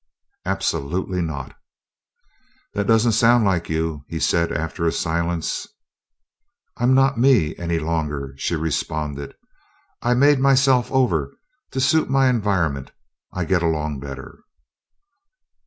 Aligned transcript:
"Absolutely 0.47 1.21
not." 1.21 1.55
"That 2.73 2.87
doesn't 2.87 3.11
sound 3.11 3.43
like 3.45 3.69
you," 3.69 4.03
he 4.07 4.19
said 4.19 4.51
after 4.51 4.87
a 4.87 4.91
silence. 4.91 5.67
"I'm 6.75 6.95
not 6.95 7.19
'me' 7.19 7.55
any 7.59 7.77
longer," 7.77 8.33
she 8.35 8.55
responded. 8.55 9.35
"I 10.01 10.15
made 10.15 10.39
myself 10.39 10.91
over 10.91 11.37
to 11.69 11.79
suit 11.79 12.09
my 12.09 12.29
environment. 12.29 12.89
I 13.31 13.45
get 13.45 13.61
along 13.61 13.99
better." 13.99 14.39